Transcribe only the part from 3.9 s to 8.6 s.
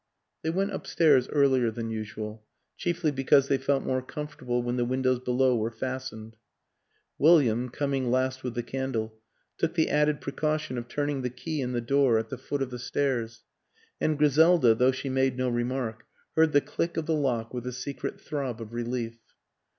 comfortable when the windows below were fastened. William, coming last with